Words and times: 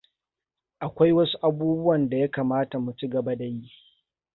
Akwai 0.85 1.11
wasu 1.17 1.37
abubuwan 1.47 2.09
da 2.09 2.17
ya 2.17 2.27
kamata 2.31 2.79
mu 2.79 2.91
ci 2.97 3.07
gaba 3.07 3.35
da 3.35 3.45
yi. 3.45 3.69